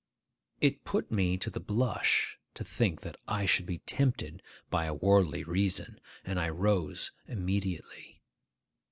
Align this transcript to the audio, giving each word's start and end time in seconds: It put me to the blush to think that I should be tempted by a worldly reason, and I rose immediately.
It 0.61 0.83
put 0.83 1.11
me 1.11 1.37
to 1.37 1.51
the 1.51 1.59
blush 1.59 2.39
to 2.55 2.63
think 2.63 3.01
that 3.01 3.17
I 3.27 3.45
should 3.45 3.67
be 3.67 3.77
tempted 3.85 4.41
by 4.71 4.85
a 4.85 4.95
worldly 4.95 5.43
reason, 5.43 5.99
and 6.25 6.39
I 6.39 6.49
rose 6.49 7.11
immediately. 7.27 8.23